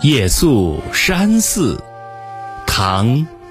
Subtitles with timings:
[0.00, 1.76] 夜宿山寺，
[2.66, 3.06] 唐·